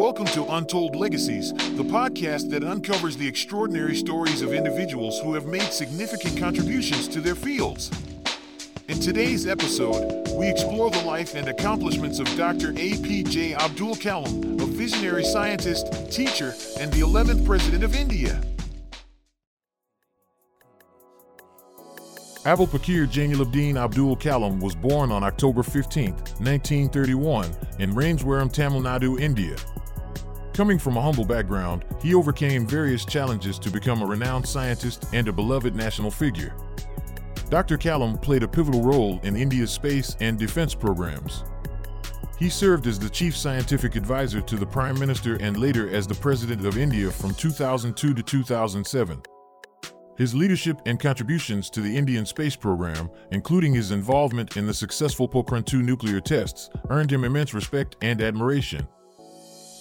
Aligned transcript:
Welcome 0.00 0.28
to 0.28 0.46
Untold 0.54 0.96
Legacies, 0.96 1.52
the 1.52 1.84
podcast 1.84 2.48
that 2.52 2.64
uncovers 2.64 3.18
the 3.18 3.28
extraordinary 3.28 3.94
stories 3.94 4.40
of 4.40 4.54
individuals 4.54 5.20
who 5.20 5.34
have 5.34 5.44
made 5.44 5.74
significant 5.74 6.38
contributions 6.38 7.06
to 7.08 7.20
their 7.20 7.34
fields. 7.34 7.90
In 8.88 8.98
today's 8.98 9.46
episode, 9.46 10.26
we 10.38 10.48
explore 10.48 10.90
the 10.90 11.02
life 11.02 11.34
and 11.34 11.48
accomplishments 11.48 12.18
of 12.18 12.34
Dr. 12.34 12.72
APJ 12.72 13.52
Abdul 13.58 13.96
Kalam, 13.96 14.62
a 14.62 14.64
visionary 14.64 15.22
scientist, 15.22 16.10
teacher, 16.10 16.54
and 16.78 16.90
the 16.94 17.00
11th 17.00 17.44
President 17.44 17.84
of 17.84 17.94
India. 17.94 18.40
Abul 22.46 22.68
Pakir 22.68 23.06
Jainulabdin 23.06 23.76
Abdul 23.76 24.16
Kalam 24.16 24.62
was 24.62 24.74
born 24.74 25.12
on 25.12 25.22
October 25.22 25.62
15, 25.62 26.12
1931, 26.14 27.54
in 27.80 27.92
Rameswaram, 27.92 28.50
Tamil 28.50 28.80
Nadu, 28.80 29.20
India. 29.20 29.56
Coming 30.52 30.78
from 30.78 30.96
a 30.96 31.02
humble 31.02 31.24
background, 31.24 31.84
he 32.02 32.14
overcame 32.14 32.66
various 32.66 33.04
challenges 33.04 33.58
to 33.60 33.70
become 33.70 34.02
a 34.02 34.06
renowned 34.06 34.46
scientist 34.46 35.06
and 35.12 35.28
a 35.28 35.32
beloved 35.32 35.74
national 35.76 36.10
figure. 36.10 36.54
Dr. 37.48 37.78
Kalam 37.78 38.20
played 38.20 38.42
a 38.42 38.48
pivotal 38.48 38.82
role 38.82 39.20
in 39.22 39.36
India's 39.36 39.70
space 39.70 40.16
and 40.20 40.38
defense 40.38 40.74
programs. 40.74 41.44
He 42.38 42.48
served 42.48 42.86
as 42.86 42.98
the 42.98 43.10
chief 43.10 43.36
scientific 43.36 43.96
advisor 43.96 44.40
to 44.40 44.56
the 44.56 44.66
Prime 44.66 44.98
Minister 44.98 45.36
and 45.36 45.56
later 45.56 45.90
as 45.90 46.06
the 46.06 46.14
President 46.14 46.64
of 46.64 46.78
India 46.78 47.10
from 47.10 47.34
2002 47.34 48.14
to 48.14 48.22
2007. 48.22 49.22
His 50.16 50.34
leadership 50.34 50.80
and 50.86 50.98
contributions 50.98 51.70
to 51.70 51.80
the 51.80 51.96
Indian 51.96 52.26
space 52.26 52.56
program, 52.56 53.08
including 53.30 53.74
his 53.74 53.90
involvement 53.90 54.56
in 54.56 54.66
the 54.66 54.74
successful 54.74 55.28
Pokhran 55.28 55.64
2 55.64 55.82
nuclear 55.82 56.20
tests, 56.20 56.70
earned 56.88 57.12
him 57.12 57.24
immense 57.24 57.54
respect 57.54 57.96
and 58.02 58.20
admiration. 58.20 58.86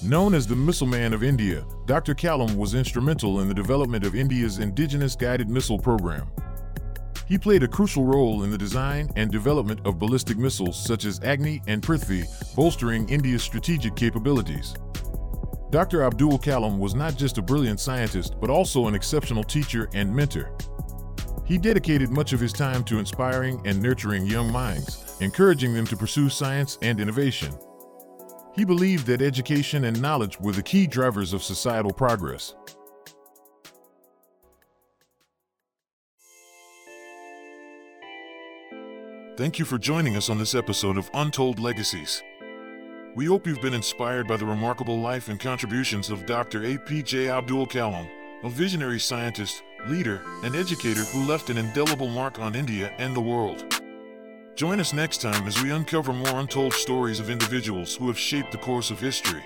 Known 0.00 0.32
as 0.32 0.46
the 0.46 0.54
Missile 0.54 0.86
Man 0.86 1.12
of 1.12 1.24
India, 1.24 1.66
Dr. 1.86 2.14
Kalam 2.14 2.54
was 2.54 2.74
instrumental 2.74 3.40
in 3.40 3.48
the 3.48 3.54
development 3.54 4.06
of 4.06 4.14
India's 4.14 4.60
indigenous 4.60 5.16
guided 5.16 5.50
missile 5.50 5.78
program. 5.78 6.30
He 7.26 7.36
played 7.36 7.64
a 7.64 7.68
crucial 7.68 8.04
role 8.04 8.44
in 8.44 8.52
the 8.52 8.56
design 8.56 9.10
and 9.16 9.28
development 9.28 9.80
of 9.84 9.98
ballistic 9.98 10.38
missiles 10.38 10.82
such 10.82 11.04
as 11.04 11.20
Agni 11.24 11.60
and 11.66 11.82
Prithvi, 11.82 12.26
bolstering 12.54 13.08
India's 13.08 13.42
strategic 13.42 13.96
capabilities. 13.96 14.76
Dr. 15.70 16.04
Abdul 16.04 16.38
Kalam 16.38 16.78
was 16.78 16.94
not 16.94 17.16
just 17.16 17.38
a 17.38 17.42
brilliant 17.42 17.80
scientist, 17.80 18.36
but 18.40 18.50
also 18.50 18.86
an 18.86 18.94
exceptional 18.94 19.42
teacher 19.42 19.90
and 19.94 20.14
mentor. 20.14 20.56
He 21.44 21.58
dedicated 21.58 22.10
much 22.10 22.32
of 22.32 22.38
his 22.38 22.52
time 22.52 22.84
to 22.84 23.00
inspiring 23.00 23.60
and 23.64 23.82
nurturing 23.82 24.26
young 24.26 24.52
minds, 24.52 25.16
encouraging 25.20 25.74
them 25.74 25.86
to 25.88 25.96
pursue 25.96 26.28
science 26.28 26.78
and 26.82 27.00
innovation. 27.00 27.52
He 28.58 28.64
believed 28.64 29.06
that 29.06 29.22
education 29.22 29.84
and 29.84 30.02
knowledge 30.02 30.40
were 30.40 30.50
the 30.50 30.64
key 30.64 30.88
drivers 30.88 31.32
of 31.32 31.44
societal 31.44 31.92
progress. 31.92 32.56
Thank 39.36 39.60
you 39.60 39.64
for 39.64 39.78
joining 39.78 40.16
us 40.16 40.28
on 40.28 40.38
this 40.38 40.56
episode 40.56 40.98
of 40.98 41.08
Untold 41.14 41.60
Legacies. 41.60 42.20
We 43.14 43.26
hope 43.26 43.46
you've 43.46 43.62
been 43.62 43.74
inspired 43.74 44.26
by 44.26 44.36
the 44.36 44.46
remarkable 44.46 44.98
life 44.98 45.28
and 45.28 45.38
contributions 45.38 46.10
of 46.10 46.26
Dr. 46.26 46.62
APJ 46.62 47.28
Abdul 47.28 47.68
Kalam, 47.68 48.08
a 48.42 48.50
visionary 48.50 48.98
scientist, 48.98 49.62
leader, 49.86 50.20
and 50.42 50.56
educator 50.56 51.04
who 51.04 51.28
left 51.28 51.48
an 51.48 51.58
indelible 51.58 52.08
mark 52.08 52.40
on 52.40 52.56
India 52.56 52.92
and 52.98 53.14
the 53.14 53.20
world. 53.20 53.77
Join 54.58 54.80
us 54.80 54.92
next 54.92 55.18
time 55.22 55.46
as 55.46 55.62
we 55.62 55.70
uncover 55.70 56.12
more 56.12 56.40
untold 56.40 56.72
stories 56.72 57.20
of 57.20 57.30
individuals 57.30 57.94
who 57.94 58.08
have 58.08 58.18
shaped 58.18 58.50
the 58.50 58.58
course 58.58 58.90
of 58.90 58.98
history. 58.98 59.44